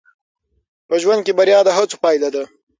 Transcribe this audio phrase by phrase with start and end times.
[0.87, 2.43] په ژوند کې بریا د هڅو پایله ده.